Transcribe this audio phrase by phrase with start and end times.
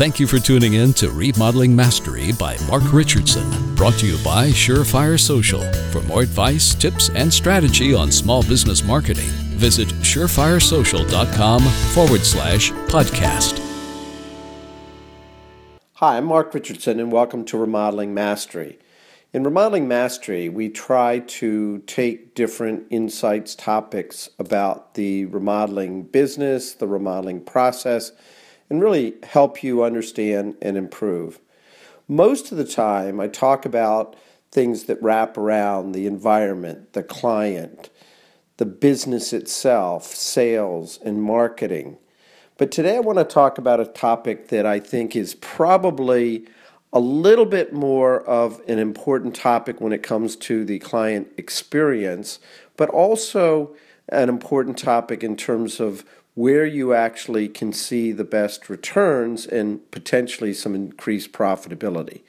[0.00, 4.46] Thank you for tuning in to Remodeling Mastery by Mark Richardson, brought to you by
[4.48, 5.60] Surefire Social.
[5.92, 9.28] For more advice, tips, and strategy on small business marketing,
[9.58, 13.58] visit surefiresocial.com forward slash podcast.
[15.96, 18.78] Hi, I'm Mark Richardson, and welcome to Remodeling Mastery.
[19.34, 26.88] In Remodeling Mastery, we try to take different insights, topics about the remodeling business, the
[26.88, 28.12] remodeling process,
[28.70, 31.40] and really help you understand and improve.
[32.08, 34.16] Most of the time, I talk about
[34.50, 37.90] things that wrap around the environment, the client,
[38.56, 41.98] the business itself, sales, and marketing.
[42.58, 46.46] But today I want to talk about a topic that I think is probably
[46.92, 52.38] a little bit more of an important topic when it comes to the client experience,
[52.76, 53.74] but also
[54.08, 56.04] an important topic in terms of
[56.40, 62.22] where you actually can see the best returns and potentially some increased profitability.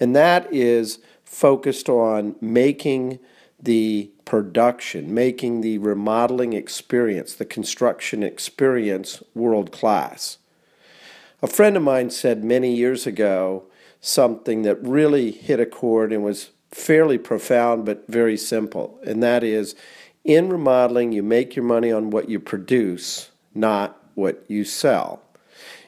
[0.00, 3.20] And that is focused on making
[3.62, 10.38] the production, making the remodeling experience, the construction experience world class.
[11.40, 13.66] A friend of mine said many years ago
[14.00, 19.44] something that really hit a chord and was fairly profound but very simple, and that
[19.44, 19.76] is
[20.28, 25.22] in remodeling, you make your money on what you produce, not what you sell.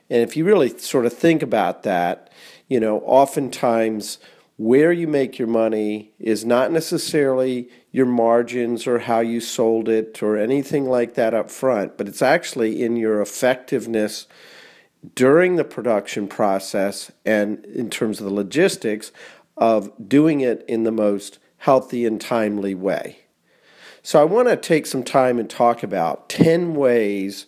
[0.09, 2.33] And if you really sort of think about that,
[2.67, 4.19] you know, oftentimes
[4.57, 10.23] where you make your money is not necessarily your margins or how you sold it
[10.23, 14.27] or anything like that up front, but it's actually in your effectiveness
[15.15, 19.13] during the production process and in terms of the logistics
[19.59, 23.19] of doing it in the most healthy and timely way.
[24.03, 27.47] So I want to take some time and talk about 10 ways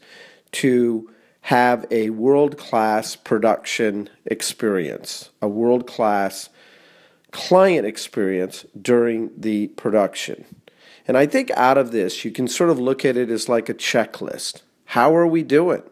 [0.53, 1.11] to
[1.43, 6.51] have a world class production experience, a world class
[7.31, 10.45] client experience during the production.
[11.09, 13.69] And I think out of this, you can sort of look at it as like
[13.69, 14.63] a checklist.
[14.87, 15.83] How are we doing?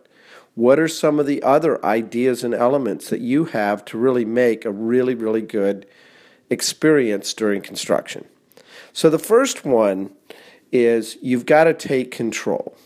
[0.55, 4.65] What are some of the other ideas and elements that you have to really make
[4.65, 5.87] a really, really good
[6.51, 8.27] experience during construction?
[8.93, 10.11] So the first one
[10.73, 12.77] is you've got to take control.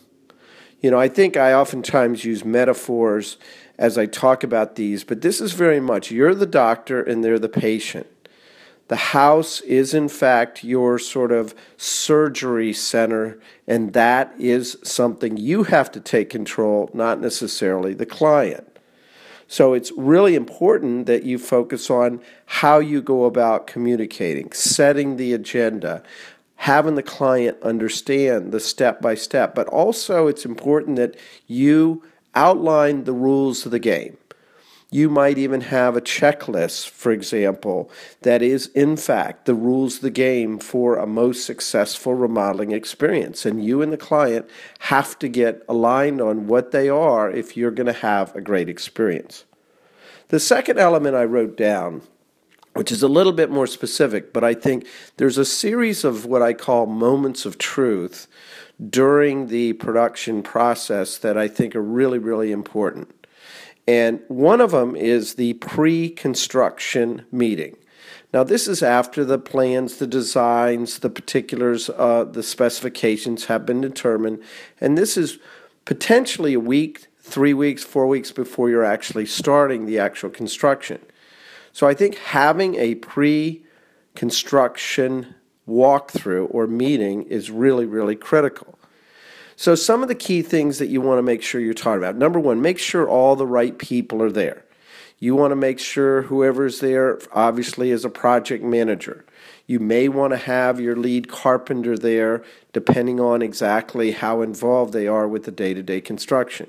[0.81, 3.39] You know, I think I oftentimes use metaphors
[3.78, 7.39] as I talk about these, but this is very much you're the doctor and they're
[7.39, 8.06] the patient.
[8.89, 15.62] The house is, in fact, your sort of surgery center, and that is something you
[15.65, 18.69] have to take control, not necessarily the client.
[19.49, 25.33] So it's really important that you focus on how you go about communicating, setting the
[25.33, 26.03] agenda,
[26.57, 31.17] having the client understand the step by step, but also it's important that
[31.47, 32.03] you
[32.35, 34.17] outline the rules of the game.
[34.91, 37.91] You might even have a checklist, for example,
[38.23, 43.45] that is, in fact, the rules of the game for a most successful remodeling experience.
[43.45, 44.49] And you and the client
[44.79, 48.69] have to get aligned on what they are if you're going to have a great
[48.69, 49.45] experience.
[50.29, 52.03] The second element I wrote down
[52.75, 54.87] which is a little bit more specific, but I think
[55.17, 58.27] there's a series of what I call moments of truth
[58.91, 63.27] during the production process that I think are really, really important.
[63.87, 67.77] And one of them is the pre construction meeting.
[68.33, 73.81] Now, this is after the plans, the designs, the particulars, uh, the specifications have been
[73.81, 74.43] determined.
[74.81, 75.39] And this is
[75.85, 80.99] potentially a week, three weeks, four weeks before you're actually starting the actual construction.
[81.75, 83.65] So I think having a pre
[84.15, 85.35] construction
[85.69, 88.79] walkthrough or meeting is really, really critical.
[89.57, 92.17] So, some of the key things that you want to make sure you're talking about
[92.17, 94.65] number one, make sure all the right people are there.
[95.19, 99.25] You want to make sure whoever's there, obviously, is a project manager.
[99.67, 105.09] You may want to have your lead carpenter there, depending on exactly how involved they
[105.09, 106.69] are with the day to day construction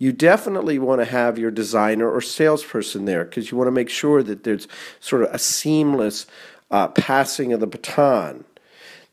[0.00, 3.90] you definitely want to have your designer or salesperson there because you want to make
[3.90, 4.66] sure that there's
[4.98, 6.26] sort of a seamless
[6.70, 8.44] uh, passing of the baton.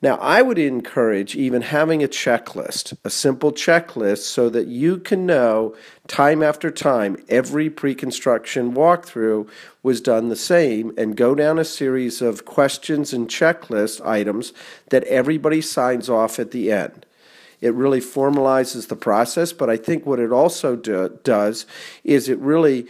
[0.01, 5.25] Now, I would encourage even having a checklist, a simple checklist, so that you can
[5.25, 5.75] know
[6.07, 9.50] time after time every pre construction walkthrough
[9.84, 14.54] was done the same and go down a series of questions and checklist items
[14.89, 17.06] that everybody signs off at the end.
[17.59, 21.65] It really formalizes the process, but I think what it also do, does
[22.04, 22.88] is it really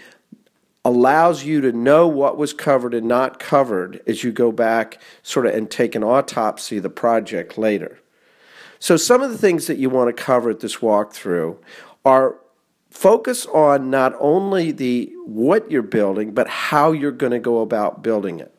[0.83, 5.45] allows you to know what was covered and not covered as you go back sort
[5.45, 7.99] of and take an autopsy of the project later.
[8.79, 11.57] So some of the things that you want to cover at this walkthrough
[12.05, 12.37] are
[12.89, 18.01] focus on not only the what you're building, but how you're going to go about
[18.01, 18.56] building it.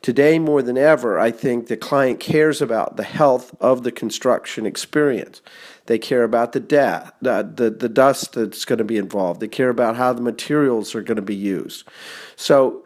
[0.00, 4.64] Today, more than ever, I think the client cares about the health of the construction
[4.64, 5.42] experience.
[5.86, 6.60] They care about the,
[7.20, 9.40] the, the dust that's going to be involved.
[9.40, 11.88] They care about how the materials are going to be used.
[12.36, 12.84] So,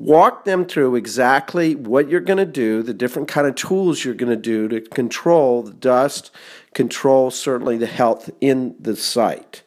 [0.00, 4.14] walk them through exactly what you're going to do, the different kind of tools you're
[4.14, 6.30] going to do to control the dust,
[6.74, 9.62] control certainly the health in the site.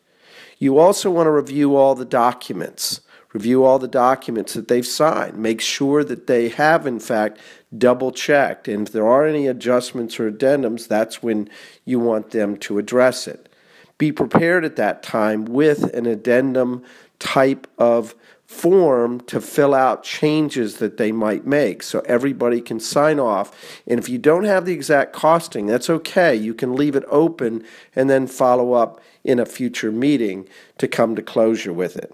[0.58, 3.02] You also want to review all the documents
[3.34, 7.40] review all the documents that they've signed, make sure that they have, in fact,
[7.76, 8.68] double checked.
[8.68, 11.50] And if there are any adjustments or addendums, that's when
[11.84, 13.50] you want them to address it.
[13.98, 16.84] Be prepared at that time with an addendum
[17.20, 18.16] type of
[18.46, 23.82] form to fill out changes that they might make so everybody can sign off.
[23.88, 26.36] And if you don't have the exact costing, that's okay.
[26.36, 27.64] You can leave it open
[27.96, 30.48] and then follow up in a future meeting
[30.78, 32.14] to come to closure with it.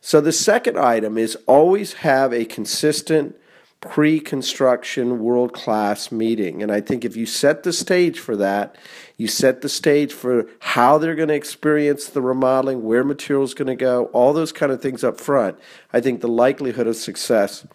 [0.00, 3.36] So the second item is always have a consistent
[3.80, 6.62] pre construction world class meeting.
[6.62, 8.76] And I think if you set the stage for that,
[9.16, 13.54] you set the stage for how they're going to experience the remodeling, where material is
[13.54, 15.58] going to go, all those kind of things up front,
[15.92, 17.66] I think the likelihood of success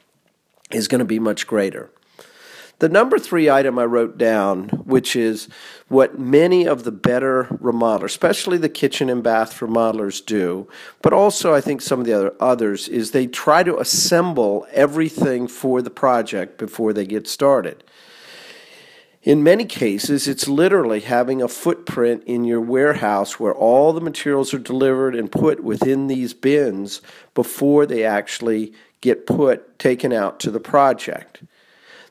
[0.72, 1.90] is going to be much greater.
[2.84, 5.48] The number three item I wrote down, which is
[5.88, 10.68] what many of the better remodelers, especially the kitchen and bath remodelers, do,
[11.02, 15.48] but also I think some of the other others, is they try to assemble everything
[15.48, 17.86] for the project before they get started.
[19.22, 24.54] In many cases, it's literally having a footprint in your warehouse where all the materials
[24.54, 27.02] are delivered and put within these bins
[27.34, 31.44] before they actually get put taken out to the project.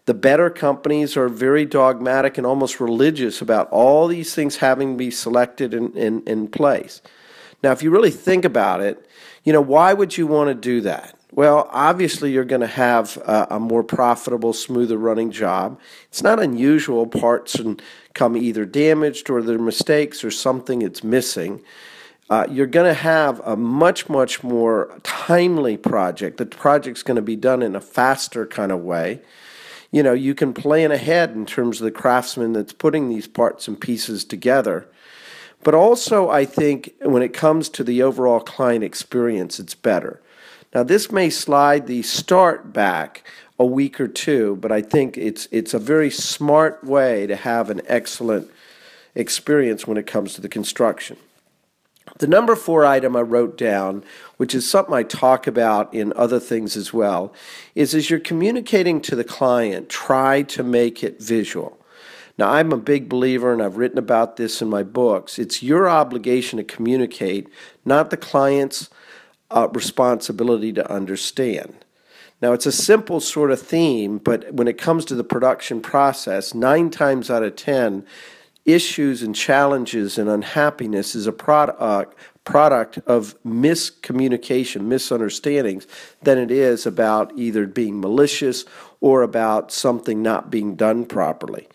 [0.07, 4.97] The better companies are very dogmatic and almost religious about all these things having to
[4.97, 7.01] be selected in, in, in place.
[7.63, 9.09] Now, if you really think about it,
[9.45, 11.17] you know, why would you want to do that?
[11.31, 15.81] Well, obviously, you're going to have a, a, more profitable, smoother running job.
[16.09, 17.81] It's not unusual parts and
[18.13, 21.63] come either damaged or there are mistakes or something that's missing.
[22.29, 26.37] Uh, you're going to have a much, much more timely project.
[26.37, 29.23] The project's going to be done in a faster kind of way
[29.93, 33.69] you know, you can plan ahead in terms of the craftsman that's putting these parts
[33.69, 34.89] and pieces together.
[35.63, 40.21] But also, I think when it comes to the overall client experience, it's better.
[40.75, 43.25] Now, this may slide the start back
[43.59, 47.69] a week or two, but I think it's it's a very smart way to have
[47.71, 48.51] an excellent
[49.15, 51.19] experience when it comes to the construction.
[52.19, 54.05] The number four item I wrote down,
[54.37, 57.33] which is something I talk about in other things as well,
[57.75, 61.79] is as you're communicating to the client, try to make it visual.
[62.39, 65.39] Now, I'm a big believer, and I've written about this in my books.
[65.39, 67.49] It's your obligation to communicate,
[67.85, 68.89] not the client's
[69.51, 71.85] uh, responsibility to understand.
[72.41, 76.55] Now, it's a simple sort of theme, but when it comes to the production process,
[76.55, 78.05] nine times out of ten,
[78.65, 82.05] issues and challenges and unhappiness is a product, uh,
[82.45, 85.87] product of miscommunication, misunderstandings,
[86.23, 88.65] than it is about either being malicious
[89.01, 91.69] or about something not being done properly.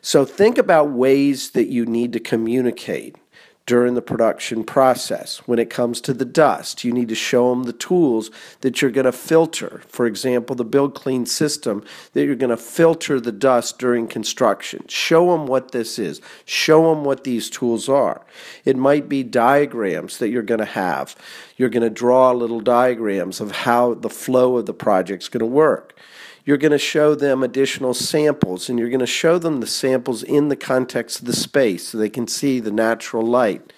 [0.00, 3.16] So think about ways that you need to communicate
[3.66, 5.38] during the production process.
[5.46, 8.30] When it comes to the dust, you need to show them the tools
[8.60, 9.82] that you're going to filter.
[9.88, 14.84] For example, the build clean system that you're going to filter the dust during construction.
[14.88, 16.20] Show them what this is.
[16.44, 18.24] Show them what these tools are.
[18.64, 21.16] It might be diagrams that you're going to have.
[21.56, 25.40] You're going to draw little diagrams of how the flow of the project is going
[25.40, 25.98] to work
[26.46, 30.22] you're going to show them additional samples and you're going to show them the samples
[30.22, 33.72] in the context of the space so they can see the natural light.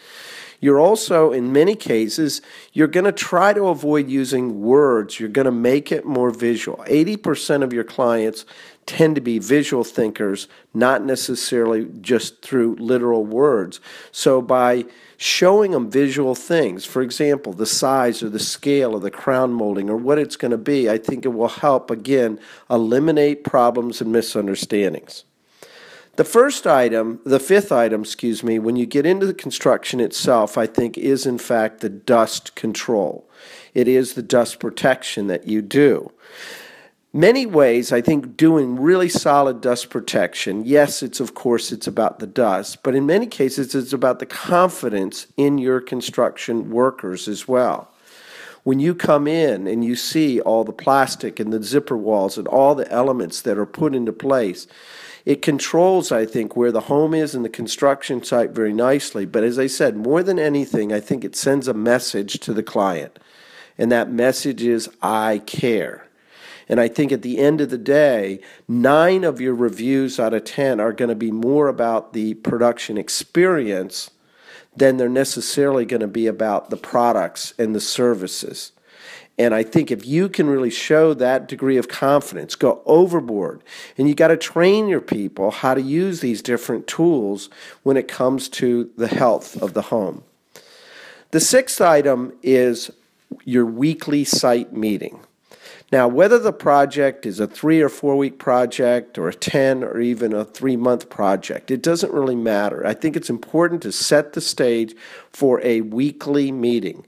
[0.60, 5.20] You're also, in many cases, you're going to try to avoid using words.
[5.20, 6.78] You're going to make it more visual.
[6.88, 8.44] 80% of your clients
[8.84, 13.80] tend to be visual thinkers, not necessarily just through literal words.
[14.10, 14.86] So by
[15.16, 19.88] showing them visual things, for example, the size or the scale of the crown molding
[19.88, 24.10] or what it's going to be, I think it will help, again, eliminate problems and
[24.10, 25.24] misunderstandings.
[26.18, 30.58] The first item, the fifth item, excuse me, when you get into the construction itself,
[30.58, 33.30] I think is in fact the dust control.
[33.72, 36.10] It is the dust protection that you do.
[37.12, 40.64] Many ways i think doing really solid dust protection.
[40.64, 44.26] Yes it's of course it's about the dust but in many cases it's about the
[44.26, 47.92] confidence in your construction workers as well.
[48.64, 52.48] When you come in and you see all the plastic and the zipper walls and
[52.48, 54.66] all the elements that are put into place
[55.28, 59.26] It controls, I think, where the home is and the construction site very nicely.
[59.26, 62.62] But as I said, more than anything, I think it sends a message to the
[62.62, 63.18] client.
[63.76, 66.08] And that message is, I care.
[66.66, 70.44] And I think at the end of the day, nine of your reviews out of
[70.44, 74.10] 10 are going to be more about the production experience
[74.74, 78.72] than they're necessarily going to be about the products and the services.
[79.38, 83.62] And I think if you can really show that degree of confidence, go overboard,
[83.96, 87.48] and you got to train your people how to use these different tools
[87.84, 90.24] when it comes to the health of the home.
[91.30, 92.90] The sixth item is
[93.44, 95.20] your weekly site meeting.
[95.90, 100.00] Now, whether the project is a three or four week project or a 10 or
[100.00, 102.86] even a three month project, it doesn't really matter.
[102.86, 104.94] I think it's important to set the stage
[105.32, 107.06] for a weekly meeting.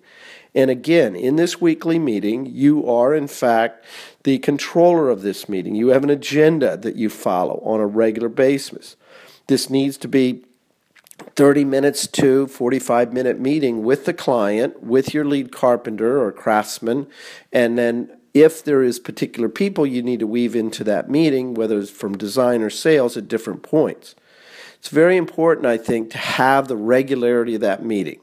[0.55, 3.85] And again, in this weekly meeting, you are in fact
[4.25, 5.75] the controller of this meeting.
[5.75, 8.97] You have an agenda that you follow on a regular basis.
[9.47, 10.45] This needs to be
[11.37, 17.07] 30 minutes to 45 minute meeting with the client, with your lead carpenter or craftsman,
[17.53, 21.79] and then if there is particular people you need to weave into that meeting, whether
[21.79, 24.15] it's from design or sales at different points.
[24.79, 28.21] It's very important, I think, to have the regularity of that meeting.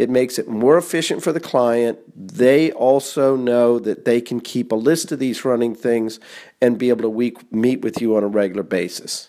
[0.00, 1.98] It makes it more efficient for the client.
[2.16, 6.18] They also know that they can keep a list of these running things
[6.58, 9.28] and be able to week, meet with you on a regular basis.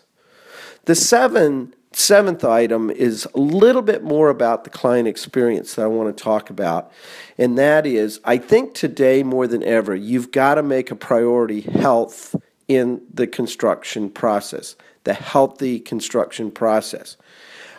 [0.85, 5.87] The seven seventh item is a little bit more about the client experience that I
[5.87, 6.89] want to talk about.
[7.37, 11.59] And that is, I think today more than ever, you've got to make a priority
[11.59, 12.33] health
[12.69, 17.17] in the construction process, the healthy construction process.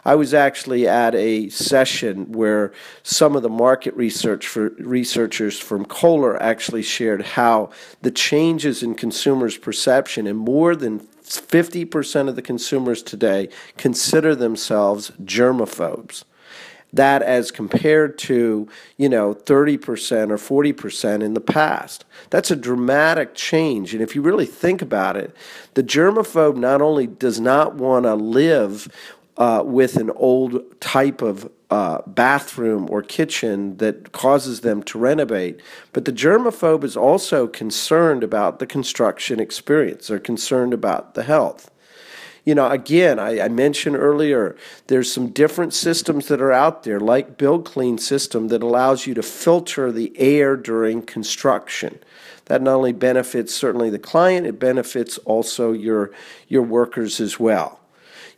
[0.05, 2.73] I was actually at a session where
[3.05, 8.95] some of the market research for researchers from Kohler actually shared how the changes in
[8.95, 16.25] consumers' perception and more than 50% of the consumers today consider themselves germaphobes.
[16.93, 18.69] That as compared to,
[18.99, 22.05] you know, 30% or 40% in the past.
[22.29, 23.95] That's a dramatic change.
[23.95, 25.35] And if you really think about it,
[25.73, 28.89] the germaphobe not only does not want to live
[29.37, 35.61] uh, with an old type of uh, bathroom or kitchen that causes them to renovate.
[35.93, 40.09] But the germaphobe is also concerned about the construction experience.
[40.09, 41.71] They're concerned about the health.
[42.45, 44.57] You know, again, I, I mentioned earlier,
[44.89, 49.15] there's some different systems that are out there, like Build Clean system, that allows you
[49.15, 52.01] to filter the air during construction.
[52.47, 56.11] That not only benefits certainly the client, it benefits also your
[56.49, 57.79] your workers as well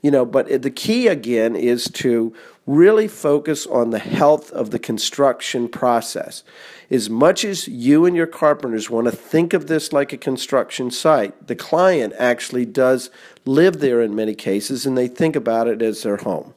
[0.04, 2.34] you know but the key again is to
[2.66, 6.44] really focus on the health of the construction process.
[6.90, 10.90] As much as you and your carpenters want to think of this like a construction
[10.90, 13.11] site the client actually does
[13.46, 16.52] live there in many cases and they think about it as their home.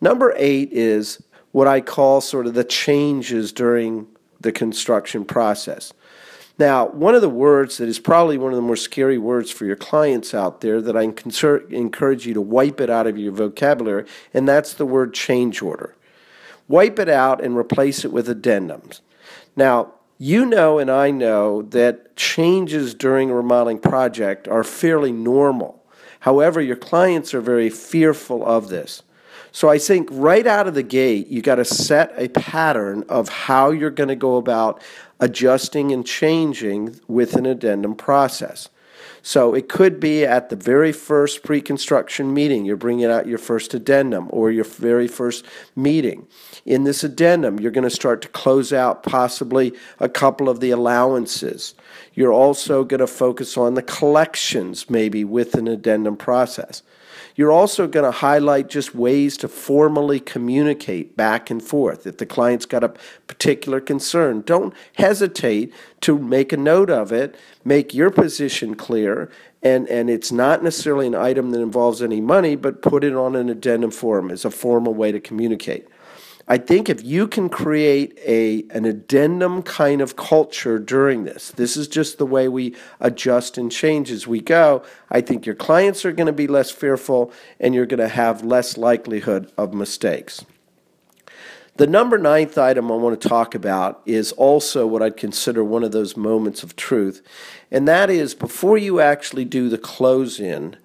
[0.00, 1.20] Number 8 is
[1.50, 4.06] what I call sort of the changes during
[4.40, 5.92] the construction process
[6.56, 9.64] now, one of the words that is probably one of the more scary words for
[9.64, 14.06] your clients out there that I encourage you to wipe it out of your vocabulary,
[14.32, 15.96] and that's the word change order.
[16.68, 19.00] Wipe it out and replace it with addendums.
[19.56, 25.84] Now, you know and I know that changes during a remodeling project are fairly normal.
[26.20, 29.02] However, your clients are very fearful of this.
[29.54, 33.28] So I think right out of the gate, you got to set a pattern of
[33.28, 34.82] how you're going to go about
[35.20, 38.68] adjusting and changing with an addendum process.
[39.22, 43.38] So it could be at the very first pre construction meeting, you're bringing out your
[43.38, 45.44] first addendum or your very first
[45.76, 46.26] meeting.
[46.66, 50.72] In this addendum, you're going to start to close out possibly a couple of the
[50.72, 51.76] allowances.
[52.12, 56.82] You're also going to focus on the collections, maybe with an addendum process.
[57.36, 62.06] You're also going to highlight just ways to formally communicate back and forth.
[62.06, 62.94] If the client's got a
[63.26, 65.72] particular concern, don't hesitate
[66.02, 69.30] to make a note of it, make your position clear,
[69.62, 73.34] and, and it's not necessarily an item that involves any money, but put it on
[73.34, 75.88] an addendum form as a formal way to communicate.
[76.46, 81.76] I think if you can create a an addendum kind of culture during this, this
[81.76, 84.82] is just the way we adjust and change as we go.
[85.10, 88.44] I think your clients are going to be less fearful and you're going to have
[88.44, 90.44] less likelihood of mistakes.
[91.76, 95.82] The number ninth item I want to talk about is also what I'd consider one
[95.82, 97.20] of those moments of truth,
[97.70, 100.76] and that is before you actually do the close in,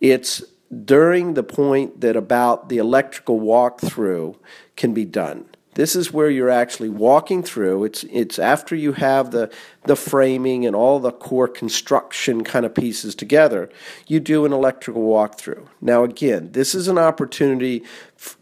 [0.00, 0.44] it's
[0.84, 4.36] during the point that about the electrical walkthrough
[4.78, 5.44] can be done.
[5.74, 7.84] This is where you're actually walking through.
[7.84, 9.48] It's it's after you have the
[9.84, 13.70] the framing and all the core construction kind of pieces together.
[14.08, 15.68] You do an electrical walkthrough.
[15.80, 17.84] Now again, this is an opportunity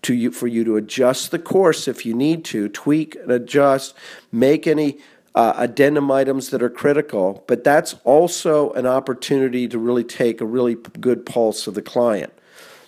[0.01, 3.95] to you for you to adjust the course if you need to, tweak and adjust,
[4.33, 4.99] make any
[5.35, 10.47] uh, addendum items that are critical, but that's also an opportunity to really take a
[10.47, 12.33] really good pulse of the client.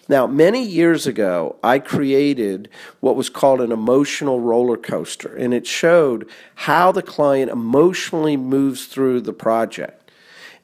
[0.08, 5.66] Now, many years ago, I created what was called an emotional roller coaster, and it
[5.66, 10.07] showed how the client emotionally moves through the project.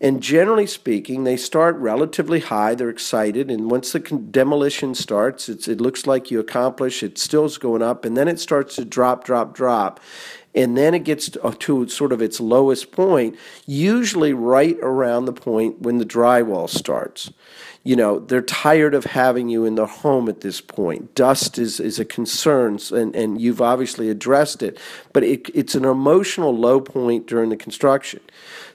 [0.05, 5.81] And generally speaking, they start relatively high, they're excited, and once the demolition starts, it
[5.81, 9.25] looks like you accomplish, it still is going up, and then it starts to drop,
[9.25, 10.01] drop, drop
[10.55, 15.33] and then it gets to, to, sort of its lowest point, usually right around the
[15.33, 17.33] point when the drywall starts.
[17.83, 21.15] You know, they're tired of having you in the home at this point.
[21.15, 24.79] Dust is, is a concern, and, and you've obviously addressed it,
[25.13, 28.21] but it, it's an emotional low point during the construction.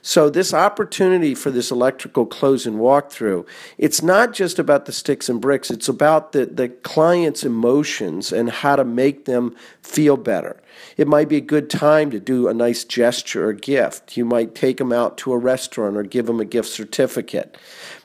[0.02, 5.28] So this opportunity for this electrical close and walkthrough, it's not just about the sticks
[5.28, 10.62] and bricks, it's about the, the client's emotions and how to make them feel better.
[10.96, 14.16] It might be a good time to do a nice gesture or gift.
[14.16, 17.58] You might take them out to a restaurant or give them a gift certificate.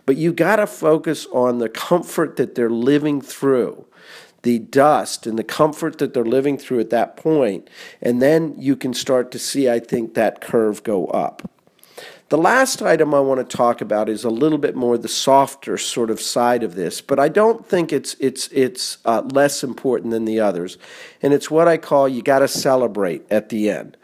[0.06, 3.86] But you got to focus on the comfort that they're living through
[4.44, 7.68] the dust and the comfort that they're living through at that point,
[8.00, 11.50] and then you can start to see, I think, that curve go up.
[12.30, 15.78] The last item I want to talk about is a little bit more the softer
[15.78, 20.10] sort of side of this, but I don't think it's it's it's uh, less important
[20.10, 20.80] than the others,
[21.22, 23.96] and it's what I call you got to celebrate at the end.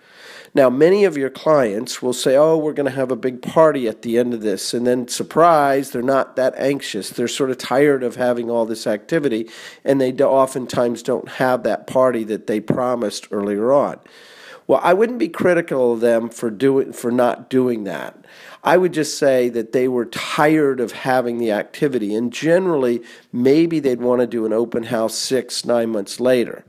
[0.53, 3.87] Now, many of your clients will say, "Oh, we're going to have a big party
[3.87, 7.09] at the end of this," and then surprise, they're not that anxious.
[7.09, 9.49] They're sort of tired of having all this activity,
[9.83, 13.99] and they oftentimes don't have that party that they promised earlier on.
[14.67, 18.25] Well, I wouldn't be critical of them for doing for not doing that.
[18.63, 23.01] I would just say that they were tired of having the activity, and generally,
[23.33, 26.63] maybe they'd want to do an open house six, nine months later.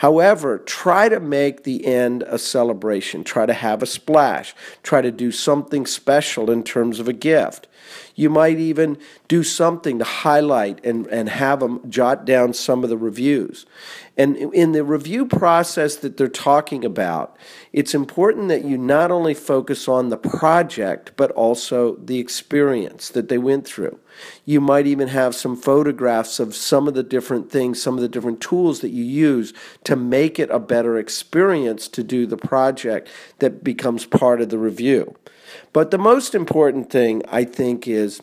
[0.00, 3.22] However, try to make the end a celebration.
[3.22, 4.54] Try to have a splash.
[4.82, 7.68] Try to do something special in terms of a gift.
[8.14, 8.96] You might even
[9.28, 13.66] do something to highlight and, and have them jot down some of the reviews.
[14.20, 17.38] And in the review process that they're talking about,
[17.72, 23.30] it's important that you not only focus on the project, but also the experience that
[23.30, 23.98] they went through.
[24.44, 28.10] You might even have some photographs of some of the different things, some of the
[28.10, 29.54] different tools that you use
[29.84, 34.58] to make it a better experience to do the project that becomes part of the
[34.58, 35.16] review.
[35.72, 38.20] But the most important thing, I think, is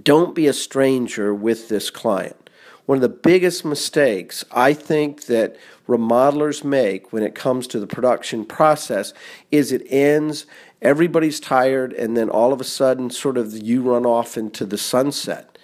[0.00, 2.41] don't be a stranger with this client.
[2.86, 5.56] One of the biggest mistakes I think that
[5.88, 9.14] remodelers make when it comes to the production process
[9.50, 10.46] is it ends,
[10.80, 14.78] everybody's tired, and then all of a sudden, sort of, you run off into the
[14.78, 15.58] sunset.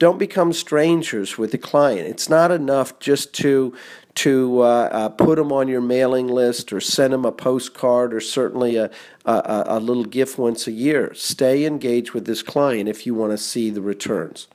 [0.00, 2.08] Don't become strangers with the client.
[2.08, 3.74] It's not enough just to
[4.16, 8.20] to uh, uh, put them on your mailing list or send them a postcard or
[8.20, 8.88] certainly a,
[9.24, 11.12] a, a little gift once a year.
[11.14, 14.46] Stay engaged with this client if you want to see the returns.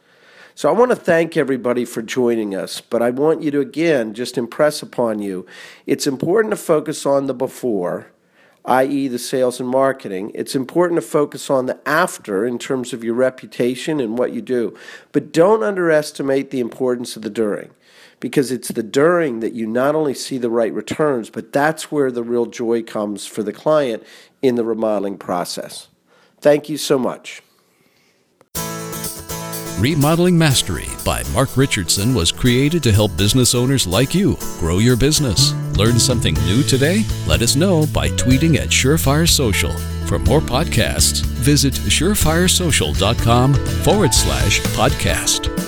[0.60, 4.14] So I want to thank everybody for joining us, but I want you to again
[4.14, 5.46] just impress upon you
[5.86, 8.08] it's important to focus on the before,
[8.66, 10.34] i.e., the sales and marketing.
[10.36, 14.42] It's important to focus on the after in terms of your reputation and what you
[14.42, 14.78] do,
[15.14, 17.72] but don't underestimate the importance of the during
[18.20, 22.12] because it's the during that you not only see the right returns, but that's where
[22.12, 24.04] the real joy comes for the client
[24.42, 25.88] in the remodeling process.
[26.42, 27.42] Thank you so much.
[29.80, 34.98] Remodeling Mastery by Mark Richardson was created to help business owners like you grow your
[34.98, 35.54] business.
[35.78, 37.06] Learn something new today?
[37.26, 39.72] Let us know by tweeting at Surefire Social.
[40.06, 45.59] For more podcasts, visit surefiresocial.com forward slash podcast.